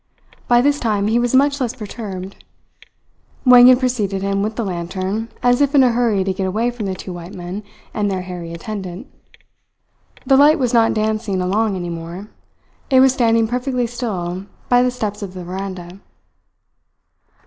By 0.47 0.61
this 0.61 0.79
time 0.79 1.09
he 1.09 1.19
was 1.19 1.35
much 1.35 1.61
less 1.61 1.75
perturbed. 1.75 2.43
Wang 3.45 3.67
had 3.67 3.79
preceded 3.79 4.23
him 4.23 4.41
with 4.41 4.55
the 4.55 4.65
lantern, 4.65 5.29
as 5.43 5.61
if 5.61 5.75
in 5.75 5.83
a 5.83 5.91
hurry 5.91 6.23
to 6.23 6.33
get 6.33 6.47
away 6.47 6.71
from 6.71 6.87
the 6.87 6.95
two 6.95 7.13
white 7.13 7.35
men 7.35 7.61
and 7.93 8.09
their 8.09 8.23
hairy 8.23 8.51
attendant. 8.51 9.05
The 10.25 10.37
light 10.37 10.57
was 10.57 10.73
not 10.73 10.95
dancing 10.95 11.39
along 11.39 11.75
any 11.75 11.91
more; 11.91 12.29
it 12.89 12.99
was 12.99 13.13
standing 13.13 13.47
perfectly 13.47 13.85
still 13.85 14.47
by 14.69 14.81
the 14.81 14.89
steps 14.89 15.21
of 15.21 15.35
the 15.35 15.43
veranda. 15.43 15.99